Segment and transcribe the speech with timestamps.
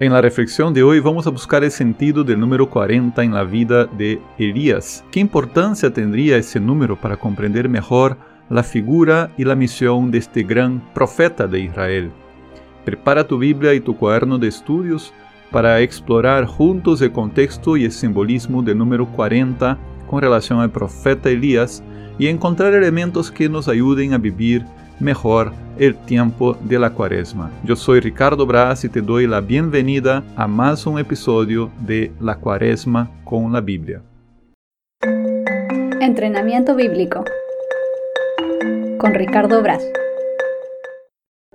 [0.00, 3.42] En la reflexión de hoy vamos a buscar el sentido del número 40 en la
[3.42, 5.04] vida de Elías.
[5.10, 8.16] ¿Qué importancia tendría ese número para comprender mejor
[8.48, 12.12] la figura y la misión de este gran profeta de Israel?
[12.84, 15.12] Prepara tu Biblia y tu cuaderno de estudios
[15.50, 19.76] para explorar juntos el contexto y el simbolismo del número 40
[20.08, 21.82] con relación al profeta Elías
[22.20, 24.64] y encontrar elementos que nos ayuden a vivir
[25.00, 27.50] mejor el tiempo de la cuaresma.
[27.64, 32.36] Yo soy Ricardo Braz y te doy la bienvenida a más un episodio de La
[32.36, 34.02] cuaresma con la Biblia.
[36.00, 37.24] Entrenamiento bíblico
[38.98, 39.84] con Ricardo Braz.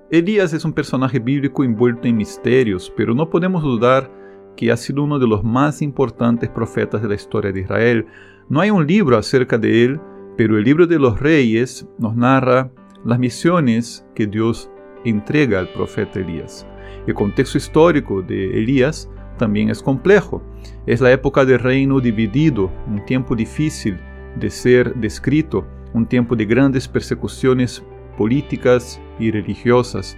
[0.09, 4.09] Elías es un personaje bíblico envuelto en misterios, pero no podemos dudar
[4.55, 8.05] que ha sido uno de los más importantes profetas de la historia de Israel.
[8.47, 9.99] No hay un libro acerca de él,
[10.37, 12.71] pero el libro de los reyes nos narra
[13.05, 14.69] las misiones que Dios
[15.03, 16.65] entrega al profeta Elías.
[17.05, 20.41] El contexto histórico de Elías también es complejo.
[20.85, 23.99] Es la época del reino dividido, un tiempo difícil
[24.37, 27.83] de ser descrito, un tiempo de grandes persecuciones
[28.17, 30.17] políticas y religiosas.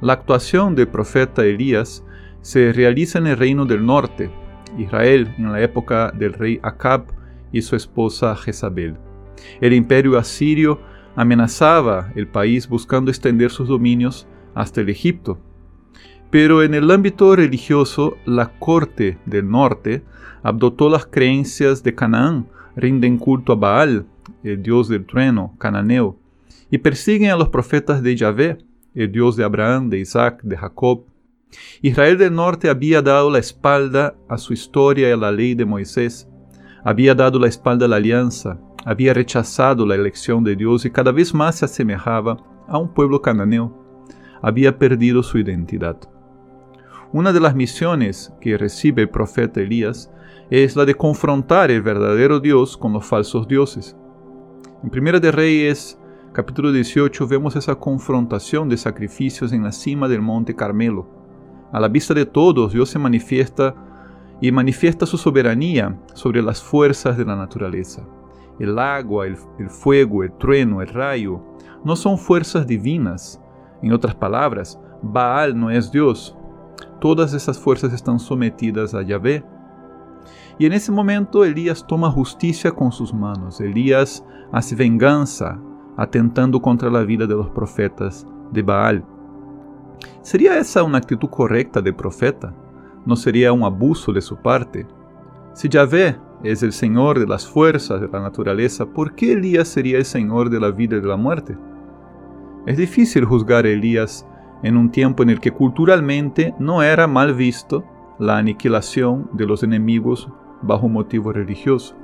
[0.00, 2.04] La actuación del profeta Elías
[2.40, 4.30] se realiza en el reino del norte,
[4.78, 7.04] Israel, en la época del rey Acab
[7.52, 8.96] y su esposa Jezabel.
[9.60, 10.80] El imperio asirio
[11.16, 15.38] amenazaba el país buscando extender sus dominios hasta el Egipto.
[16.30, 20.02] Pero en el ámbito religioso, la corte del norte
[20.42, 24.06] adoptó las creencias de Canaán, rinden culto a Baal,
[24.42, 26.16] el dios del trueno cananeo,
[26.70, 28.58] y persiguen a los profetas de Yahvé,
[28.94, 31.04] el dios de Abraham, de Isaac, de Jacob.
[31.82, 35.66] Israel del norte había dado la espalda a su historia y a la ley de
[35.66, 36.28] Moisés,
[36.82, 41.12] había dado la espalda a la alianza, había rechazado la elección de Dios y cada
[41.12, 43.72] vez más se asemejaba a un pueblo cananeo.
[44.40, 45.96] Había perdido su identidad.
[47.12, 50.10] Una de las misiones que recibe el profeta Elías
[50.50, 53.96] es la de confrontar el verdadero Dios con los falsos dioses.
[54.82, 55.98] En Primera de Reyes,
[56.32, 61.06] capítulo 18, vemos esa confrontación de sacrificios en la cima del monte Carmelo.
[61.70, 63.74] A la vista de todos, Dios se manifiesta
[64.40, 68.02] y manifiesta su soberanía sobre las fuerzas de la naturaleza
[68.62, 69.36] el agua, el,
[69.68, 71.42] fuego, el trueno, el rayo,
[71.84, 73.42] no son fuerzas divinas.
[73.82, 76.36] En otras palabras, Baal no es Dios.
[77.00, 79.44] Todas esas fuerzas están sometidas a Yahvé.
[80.58, 83.60] Y en ese momento Elías toma justicia con sus manos.
[83.60, 85.60] Elías hace venganza,
[85.96, 89.04] atentando contra la vida de los profetas de Baal.
[90.20, 92.54] ¿Sería esa una actitud correcta del profeta?
[93.04, 94.86] ¿No sería un abuso de su parte?
[95.52, 99.98] Si Yahvé es el Señor de las fuerzas de la naturaleza, ¿por qué Elías sería
[99.98, 101.56] el Señor de la vida y de la muerte?
[102.66, 104.26] Es difícil juzgar a Elías
[104.62, 107.84] en un tiempo en el que culturalmente no era mal visto
[108.18, 110.28] la aniquilación de los enemigos
[110.62, 111.96] bajo motivo religioso.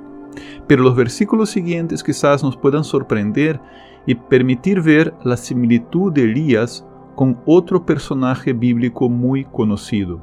[0.67, 3.59] Pero los versículos siguientes quizás nos puedan sorprender
[4.05, 6.85] y permitir ver la similitud de Elías
[7.15, 10.21] con otro personaje bíblico muy conocido,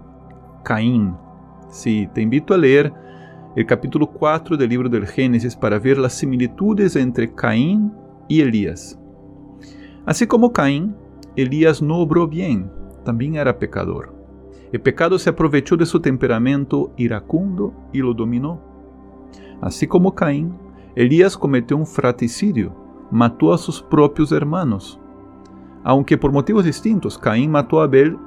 [0.64, 1.14] Caín.
[1.68, 2.92] Sí, te invito a leer
[3.56, 7.90] el capítulo 4 del libro del Génesis para ver las similitudes entre Caín
[8.28, 9.00] y Elías.
[10.04, 10.94] Así como Caín,
[11.36, 12.70] Elías no obró bien,
[13.02, 14.14] también era pecador.
[14.72, 18.60] El pecado se aprovechó de su temperamento iracundo y lo dominó.
[19.62, 20.58] Así como Caín,
[20.94, 22.76] Elías cometió un fratricidio,
[23.10, 25.00] mató a sus propios hermanos.
[25.82, 28.18] Aunque por motivos distintos, Caín mató a Abel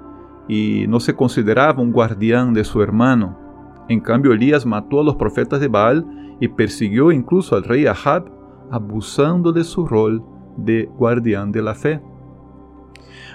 [0.48, 3.49] y no se consideraba un guardián de su hermano,
[3.90, 6.06] en cambio, Elías mató a los profetas de Baal
[6.40, 8.32] y persiguió incluso al rey Ahab,
[8.70, 10.24] abusando de su rol
[10.58, 12.00] de guardián de la fe.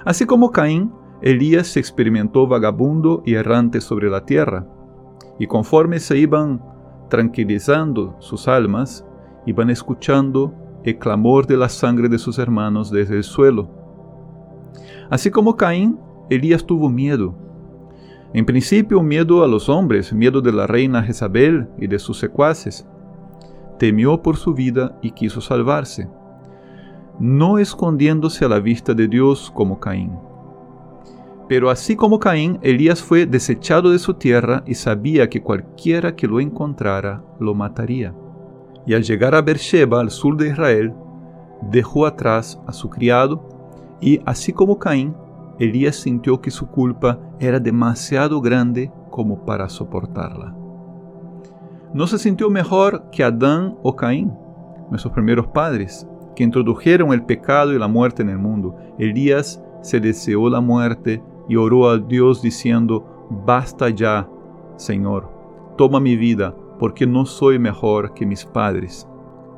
[0.04, 4.66] Así como Caín, Elías se experimentó vagabundo y errante sobre la tierra,
[5.40, 6.62] y conforme se iban
[7.10, 9.04] tranquilizando sus almas,
[9.46, 10.54] iban escuchando
[10.84, 13.68] el clamor de la sangre de sus hermanos desde el suelo.
[15.10, 15.98] Así como Caín,
[16.30, 17.34] Elías tuvo miedo
[18.34, 22.84] en principio, miedo a los hombres, miedo de la reina Jezabel y de sus secuaces.
[23.78, 26.08] Temió por su vida y quiso salvarse,
[27.20, 30.18] no escondiéndose a la vista de Dios como Caín.
[31.48, 36.26] Pero así como Caín, Elías fue desechado de su tierra y sabía que cualquiera que
[36.26, 38.16] lo encontrara lo mataría.
[38.84, 40.92] Y al llegar a Beersheba, al sur de Israel,
[41.70, 43.48] dejó atrás a su criado
[44.00, 45.14] y, así como Caín,
[45.60, 50.54] Elías sintió que su culpa era demasiado grande como para soportarla.
[51.92, 54.32] No se sintió mejor que Adán o Caín,
[54.90, 58.76] nuestros primeros padres, que introdujeron el pecado y la muerte en el mundo.
[58.98, 64.28] Elías se deseó la muerte y oró a Dios diciendo, basta ya,
[64.76, 65.30] Señor,
[65.76, 69.08] toma mi vida, porque no soy mejor que mis padres.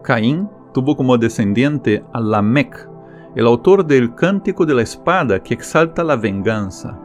[0.02, 2.88] Caín tuvo como descendiente a Lamec,
[3.34, 7.00] el autor del Cántico de la Espada que exalta la venganza.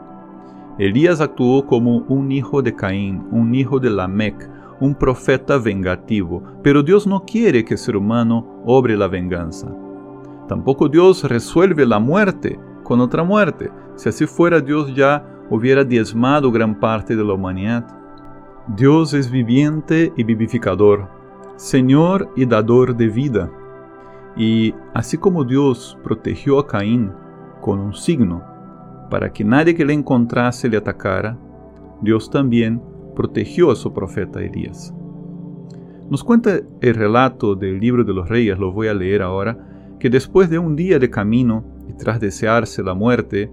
[0.78, 4.48] Elías actuó como un hijo de Caín, un hijo de Lamec,
[4.80, 9.70] un profeta vengativo, pero Dios no quiere que el ser humano obre la venganza.
[10.48, 13.70] Tampoco Dios resuelve la muerte con otra muerte.
[13.96, 17.86] Si así fuera, Dios ya hubiera diezmado gran parte de la humanidad.
[18.68, 21.08] Dios es viviente y vivificador,
[21.56, 23.50] Señor y dador de vida.
[24.36, 27.12] Y así como Dios protegió a Caín
[27.60, 28.51] con un signo
[29.12, 31.36] para que nadie que le encontrase le atacara,
[32.00, 32.80] Dios también
[33.14, 34.94] protegió a su profeta Elías.
[36.08, 39.58] Nos cuenta el relato del libro de los reyes, lo voy a leer ahora,
[40.00, 43.52] que después de un día de camino y tras desearse la muerte,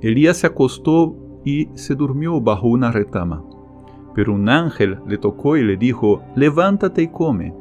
[0.00, 3.42] Elías se acostó y se durmió bajo una retama.
[4.14, 7.52] Pero un ángel le tocó y le dijo, levántate y come.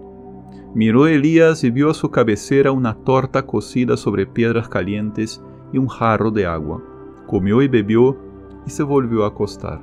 [0.75, 5.43] Miró Elías y vio a su cabecera una torta cocida sobre piedras calientes
[5.73, 6.83] y un jarro de agua.
[7.29, 8.17] Comió y bebió
[8.65, 9.79] y se volvió a acostar.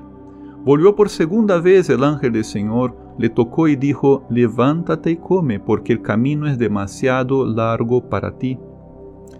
[0.65, 5.61] Volvió por segunda vez el ángel del Señor, le tocó y dijo, levántate y come,
[5.61, 8.59] porque el camino es demasiado largo para ti.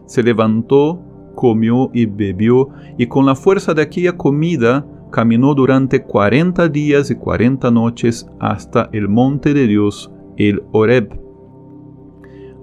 [0.07, 1.03] Se levantó,
[1.35, 7.17] comió y bebió, y con la fuerza de aquella comida caminó durante cuarenta días y
[7.17, 11.21] cuarenta noches hasta el monte de Dios, el Horeb.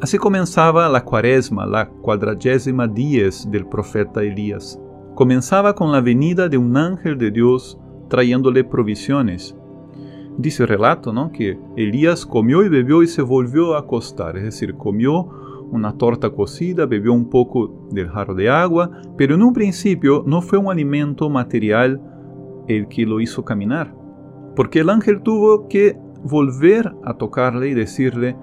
[0.01, 4.80] Así comenzaba la cuaresma, la cuadragésima días del profeta Elías.
[5.15, 7.80] Comenzaba con la venida de un ángel de Dios
[8.10, 9.56] trayéndole provisiones.
[10.38, 11.31] Dice el relato ¿no?
[11.31, 15.30] que Elías comió y bebió y se volvió a acostar, es decir, comió
[15.71, 20.42] una torta cocida, bebió un poco del jarro de agua, pero en un principio no
[20.42, 22.01] fue un alimento material
[22.68, 23.95] el que lo hizo caminar,
[24.56, 28.36] porque el ángel tuvo que volver a tocarle y decirle,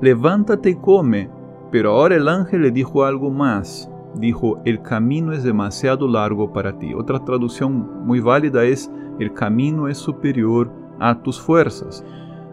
[0.00, 1.30] levántate y come,
[1.72, 6.78] pero ahora el ángel le dijo algo más, dijo, el camino es demasiado largo para
[6.78, 6.94] ti.
[6.94, 12.04] Otra traducción muy válida es, el camino es superior a tus fuerzas.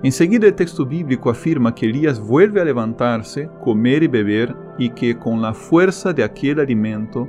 [0.02, 5.18] Enseguida el texto bíblico afirma que Elías vuelve a levantarse, comer y beber, y que
[5.18, 7.28] con la fuerza de aquel alimento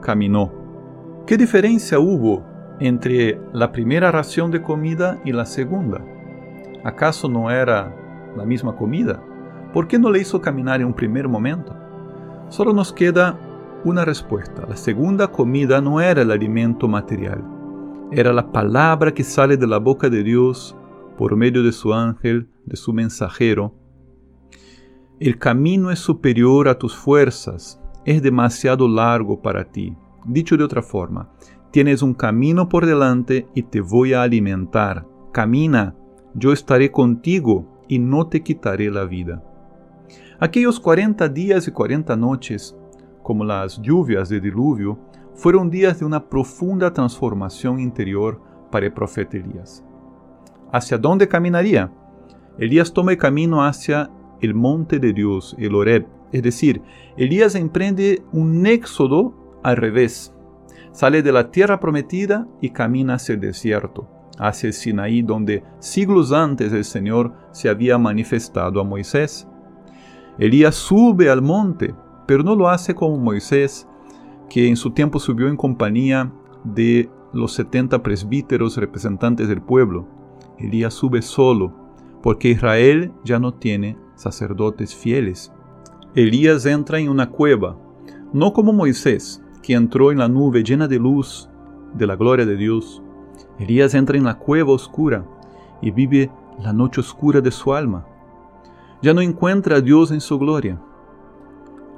[0.00, 0.52] caminó.
[1.26, 2.44] ¿Qué diferencia hubo
[2.80, 6.04] entre la primera ración de comida y la segunda?
[6.82, 7.94] ¿Acaso no era
[8.36, 9.22] la misma comida?
[9.72, 11.76] ¿Por qué no le hizo caminar en un primer momento?
[12.48, 13.38] Solo nos queda
[13.84, 14.66] una respuesta.
[14.68, 17.44] La segunda comida no era el alimento material,
[18.12, 20.76] era la palabra que sale de la boca de Dios
[21.16, 23.74] por medio de su ángel, de su mensajero.
[25.18, 29.96] El camino es superior a tus fuerzas, es demasiado largo para ti.
[30.26, 31.30] Dicho de otra forma,
[31.70, 35.06] tienes un camino por delante y te voy a alimentar.
[35.32, 35.94] Camina,
[36.34, 39.44] yo estaré contigo y no te quitaré la vida.
[40.38, 42.76] Aquellos 40 días y 40 noches
[43.30, 44.98] como las lluvias de diluvio,
[45.34, 48.40] fueron días de una profunda transformación interior
[48.72, 49.84] para el profeta Elías.
[50.72, 51.92] ¿Hacia dónde caminaría?
[52.58, 54.10] Elías toma el camino hacia
[54.40, 56.82] el monte de Dios, el Oreb, es decir,
[57.16, 60.34] Elías emprende un éxodo al revés.
[60.90, 64.08] Sale de la tierra prometida y camina hacia el desierto,
[64.40, 69.46] hacia el Sinaí, donde siglos antes el Señor se había manifestado a Moisés.
[70.36, 71.94] Elías sube al monte
[72.30, 73.88] pero no lo hace como Moisés,
[74.48, 76.32] que en su tiempo subió en compañía
[76.62, 80.06] de los 70 presbíteros representantes del pueblo.
[80.56, 81.74] Elías sube solo,
[82.22, 85.52] porque Israel ya no tiene sacerdotes fieles.
[86.14, 87.76] Elías entra en una cueva,
[88.32, 91.50] no como Moisés, que entró en la nube llena de luz
[91.94, 93.02] de la gloria de Dios.
[93.58, 95.26] Elías entra en la cueva oscura
[95.82, 96.30] y vive
[96.62, 98.06] la noche oscura de su alma.
[99.02, 100.80] Ya no encuentra a Dios en su gloria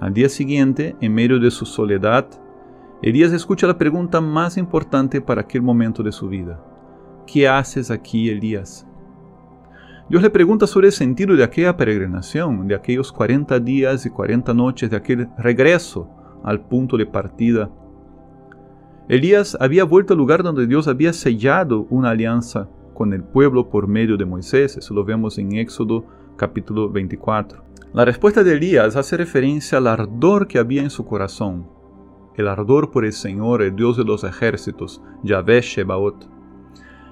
[0.02, 2.26] al día siguiente, en medio de su soledad,
[3.02, 6.60] Elías escucha la pregunta más importante para aquel momento de su vida.
[7.24, 8.84] ¿Qué haces aquí, Elías?
[10.08, 14.52] Dios le pregunta sobre el sentido de aquella peregrinación, de aquellos 40 días y 40
[14.54, 16.10] noches, de aquel regreso
[16.42, 17.70] al punto de partida.
[19.08, 23.86] Elías había vuelto al lugar donde Dios había sellado una alianza con el pueblo por
[23.86, 26.04] medio de Moisés, eso lo vemos en Éxodo
[26.36, 27.71] capítulo 24.
[27.94, 31.68] La respuesta de Elías hace referencia al ardor que había en su corazón,
[32.36, 36.26] el ardor por el Señor, el Dios de los ejércitos, Yahvé Shebaot.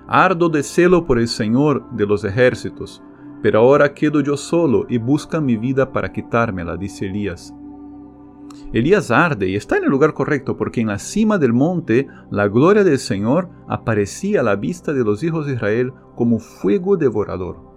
[0.08, 3.02] Ardo de celo por el Señor de los ejércitos,
[3.42, 7.54] pero ahora quedo yo solo y busca mi vida para quitármela, dice Elías.
[8.72, 12.49] Elías arde y está en el lugar correcto porque en la cima del monte la
[12.49, 17.69] gloria del Señor aparecía a la vista de los hijos de Israel como fuego devorador.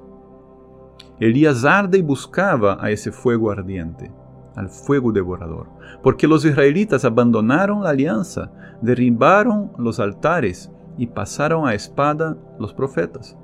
[1.19, 4.11] Elías arde y buscaba a ese fuego ardiente,
[4.55, 5.67] al fuego devorador,
[6.01, 8.51] porque los israelitas abandonaron la alianza,
[8.81, 13.37] derribaron los altares y pasaron a espada los profetas.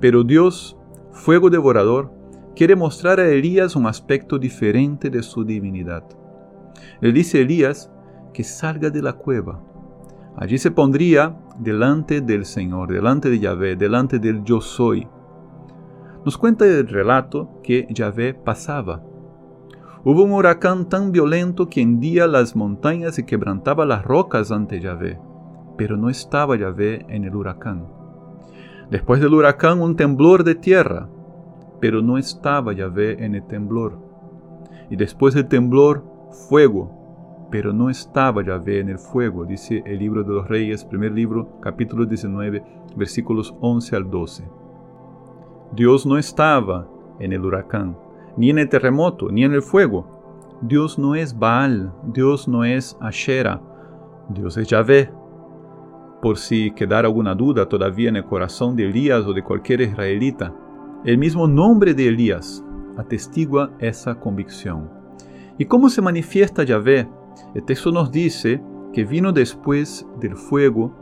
[0.00, 0.78] Pero Dios,
[1.12, 2.10] fuego devorador,
[2.56, 6.04] quiere mostrar a Elías un aspecto diferente de su divinidad.
[7.00, 7.90] Él dice a Elías
[8.32, 9.62] que salga de la cueva.
[10.36, 15.06] Allí se pondría delante del Señor, delante de Yahvé, delante del yo soy.
[16.24, 19.02] Nos cuenta el relato que Yahvé pasaba.
[20.04, 25.18] Hubo un huracán tan violento que hendía las montañas y quebrantaba las rocas ante Yahvé,
[25.78, 27.86] pero no estaba Yahvé en el huracán.
[28.90, 31.08] Después del huracán un temblor de tierra,
[31.80, 33.98] pero no estaba Yahvé en el temblor.
[34.90, 36.04] Y después del temblor,
[36.50, 41.12] fuego, pero no estaba Yahvé en el fuego, dice el libro de los Reyes, primer
[41.12, 42.62] libro, capítulo 19,
[42.94, 44.60] versículos 11 al 12.
[45.72, 46.88] Dios no estaba
[47.20, 47.96] en el huracán,
[48.36, 50.58] ni en el terremoto, ni en el fuego.
[50.62, 53.62] Dios no es Baal, Dios no es Ashera,
[54.28, 55.12] Dios es Yahvé.
[56.20, 60.52] Por si quedara alguna duda todavía en el corazón de Elías o de cualquier israelita,
[61.04, 62.64] el mismo nombre de Elías
[62.98, 64.90] atestigua esa convicción.
[65.56, 67.08] ¿Y cómo se manifiesta Yahvé?
[67.54, 68.60] El texto nos dice
[68.92, 70.92] que vino después del fuego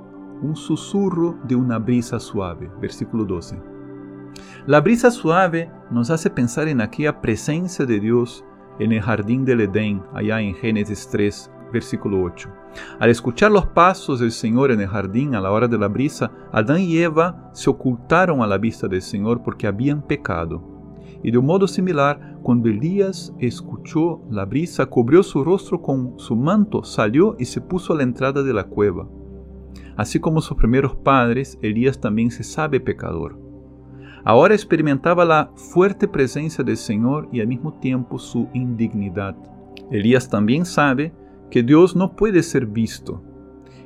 [0.42, 2.70] un susurro de una brisa suave.
[2.80, 3.77] Versículo 12.
[4.66, 8.44] La brisa suave nos hace pensar en aquella presencia de Dios
[8.78, 12.48] en el jardín del Edén, allá en Génesis 3, versículo 8.
[13.00, 16.30] Al escuchar los pasos del Señor en el jardín a la hora de la brisa,
[16.52, 20.62] Adán y Eva se ocultaron a la vista del Señor porque habían pecado.
[21.22, 26.36] Y de un modo similar, cuando Elías escuchó la brisa, cubrió su rostro con su
[26.36, 29.08] manto, salió y se puso a la entrada de la cueva.
[29.96, 33.47] Así como sus primeros padres, Elías también se sabe pecador.
[34.24, 39.36] Ahora experimentaba la fuerte presencia del Señor y al mismo tiempo su indignidad.
[39.90, 41.12] Elías también sabe
[41.50, 43.22] que Dios no puede ser visto.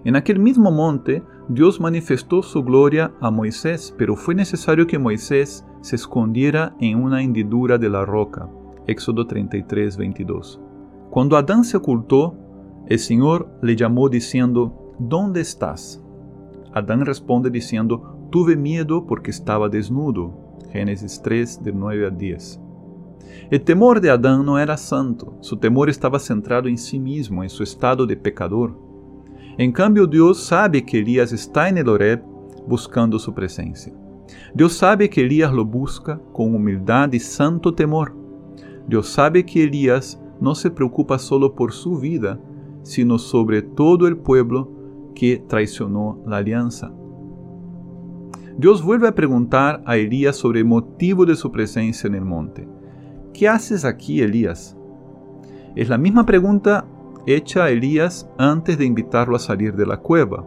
[0.05, 5.65] En aquel mismo monte, Dios manifestó su gloria a Moisés, pero fue necesario que Moisés
[5.81, 8.49] se escondiera en una hendidura de la roca.
[8.87, 10.61] Éxodo 33, 22.
[11.11, 12.35] Cuando Adán se ocultó,
[12.89, 16.03] el Señor le llamó diciendo, ¿Dónde estás?
[16.73, 20.33] Adán responde diciendo, Tuve miedo porque estaba desnudo.
[20.73, 22.61] Génesis 3, de 9 a 10.
[23.51, 27.51] El temor de Adán no era santo, su temor estaba centrado en sí mismo, en
[27.51, 28.75] su estado de pecador.
[29.59, 32.23] En cambio, Dios sabe que Elías está en el Oreb
[32.67, 33.93] buscando su presencia.
[34.55, 38.17] Dios sabe que Elías lo busca con humildad y santo temor.
[38.89, 42.41] Dios sabe que Elías no se preocupa solo por su vida,
[42.83, 44.73] sino sobre todo el pueblo
[45.15, 46.95] que traicionó la alianza.
[48.59, 52.69] Dios vuelve a preguntar a Elías sobre el motivo de su presencia en el monte.
[53.33, 54.77] ¿Qué haces aquí, Elías?
[55.75, 56.85] Es la misma pregunta
[57.27, 60.45] hecha a Elías antes de invitarlo a salir de la cueva.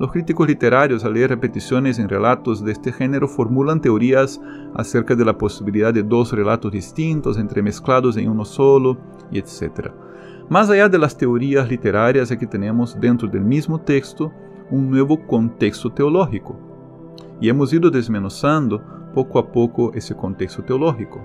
[0.00, 4.40] Los críticos literarios al leer repeticiones en relatos de este género formulan teorías
[4.74, 8.98] acerca de la posibilidad de dos relatos distintos entremezclados en uno solo,
[9.30, 9.92] etc.
[10.48, 14.32] Más allá de las teorías literarias, aquí tenemos dentro del mismo texto
[14.70, 16.69] un nuevo contexto teológico.
[17.40, 18.82] Y hemos ido desmenuzando
[19.14, 21.20] poco a poco ese contexto teológico.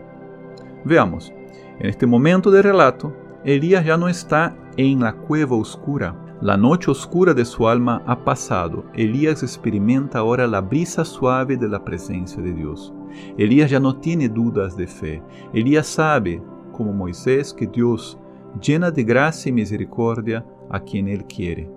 [0.83, 1.33] Veamos,
[1.79, 6.15] en este momento del relato, Elías ya no está en la cueva oscura.
[6.41, 8.85] La noche oscura de su alma ha pasado.
[8.93, 12.93] Elías experimenta ahora la brisa suave de la presencia de Dios.
[13.37, 15.21] Elías ya no tiene dudas de fe.
[15.53, 16.41] Elías sabe,
[16.71, 18.17] como Moisés, que Dios
[18.61, 21.69] llena de gracia y misericordia a quien Él quiere.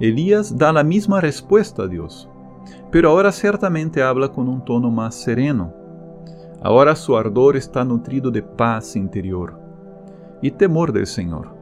[0.00, 2.28] Elías da la misma respuesta a Dios,
[2.90, 5.82] pero ahora ciertamente habla con un tono más sereno
[6.64, 9.58] Ahora su ardor está nutrido de paz interior
[10.40, 11.52] y temor del Señor.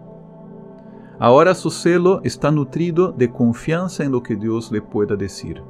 [1.18, 5.62] Ahora su celo está nutrido de confianza en lo que Dios le pueda decir.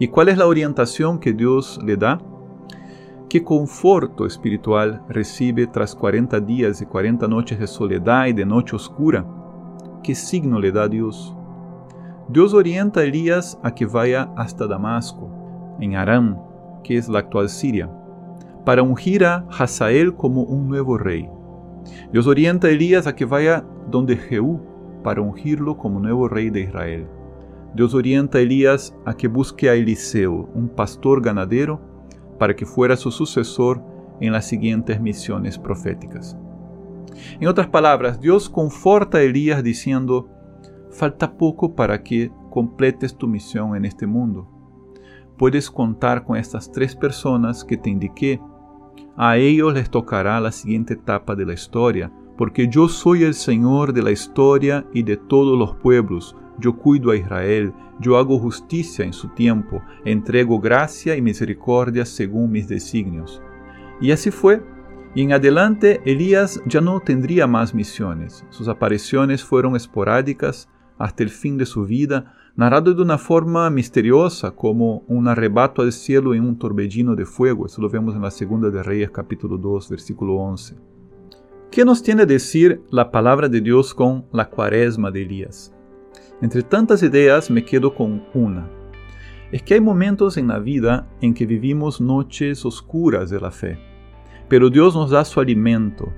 [0.00, 2.20] ¿Y cuál es la orientación que Dios le da?
[3.28, 8.74] ¿Qué conforto espiritual recibe tras 40 días y 40 noches de soledad y de noche
[8.74, 9.24] oscura?
[10.02, 11.36] ¿Qué signo le da Dios?
[12.28, 15.30] Dios orienta a Elías a que vaya hasta Damasco,
[15.80, 16.38] en Aram,
[16.82, 17.90] que es la actual Siria
[18.68, 21.26] para ungir a Hazael como un nuevo rey.
[22.12, 24.60] Dios orienta a Elías a que vaya donde Jehú
[25.02, 27.06] para ungirlo como nuevo rey de Israel.
[27.74, 31.80] Dios orienta a Elías a que busque a Eliseo, un pastor ganadero,
[32.38, 33.82] para que fuera su sucesor
[34.20, 36.36] en las siguientes misiones proféticas.
[37.40, 40.28] En otras palabras, Dios conforta a Elías diciendo,
[40.90, 44.48] falta poco para que completes tu misión en este mundo.
[45.36, 48.40] Puedes contar con estas tres personas que te indiqué.
[49.16, 53.92] A ellos les tocará la siguiente etapa de la historia, porque yo soy el Señor
[53.92, 56.36] de la historia y de todos los pueblos.
[56.58, 62.50] Yo cuido a Israel, yo hago justicia en su tiempo, entrego gracia y misericordia según
[62.50, 63.42] mis designios.
[64.00, 64.62] Y así fue.
[65.14, 68.44] Y en adelante Elías ya no tendría más misiones.
[68.50, 74.50] Sus apariciones fueron esporádicas hasta el fin de su vida, narrado de una forma misteriosa
[74.50, 77.66] como un arrebato al cielo en un torbellino de fuego.
[77.66, 80.76] Eso lo vemos en la segunda de Reyes capítulo 2 versículo 11.
[81.70, 85.74] ¿Qué nos tiene a decir la palabra de Dios con la cuaresma de Elías?
[86.42, 88.68] Entre tantas ideas me quedo con una.
[89.52, 93.88] Es que hay momentos en la vida en que vivimos noches oscuras de la fe
[94.48, 96.12] pero Dios nos da su alimento.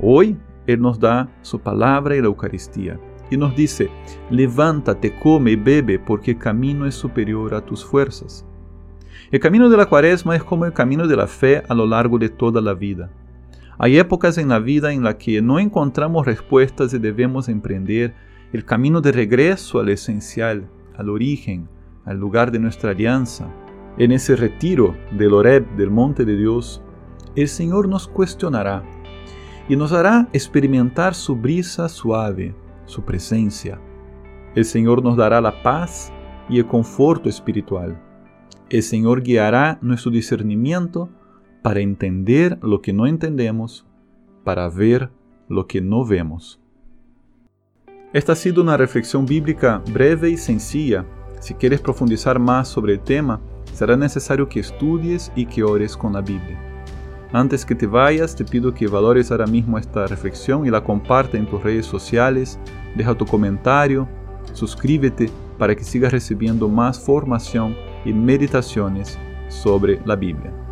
[0.00, 0.36] Hoy
[0.66, 2.98] Él nos da su palabra y la Eucaristía.
[3.34, 3.90] Y nos dice,
[4.30, 8.46] levántate, come y bebe, porque el camino es superior a tus fuerzas.
[9.32, 12.16] El camino de la cuaresma es como el camino de la fe a lo largo
[12.16, 13.10] de toda la vida.
[13.76, 18.14] Hay épocas en la vida en las que no encontramos respuestas y debemos emprender
[18.52, 21.68] el camino de regreso al esencial, al origen,
[22.04, 23.52] al lugar de nuestra alianza.
[23.98, 26.80] En ese retiro del Oreb, del monte de Dios,
[27.34, 28.84] el Señor nos cuestionará
[29.68, 32.54] y nos hará experimentar su brisa suave,
[32.86, 33.80] su presencia.
[34.54, 36.12] El Señor nos dará la paz
[36.48, 38.00] y el conforto espiritual.
[38.70, 41.08] El Señor guiará nuestro discernimiento
[41.62, 43.86] para entender lo que no entendemos,
[44.44, 45.10] para ver
[45.48, 46.60] lo que no vemos.
[48.12, 51.04] Esta ha sido una reflexión bíblica breve y sencilla.
[51.40, 53.40] Si quieres profundizar más sobre el tema,
[53.72, 56.73] será necesario que estudies y que ores con la Biblia.
[57.34, 61.36] Antes que te vayas, te pido que valores ahora mismo esta reflexión y la comparta
[61.36, 62.60] en tus redes sociales,
[62.94, 64.06] deja tu comentario,
[64.52, 67.74] suscríbete para que sigas recibiendo más formación
[68.04, 70.63] y meditaciones sobre la Biblia.